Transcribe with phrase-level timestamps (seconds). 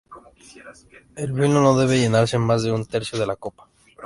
[1.15, 3.69] El vino no debe llenarse más de un tercio de la copa.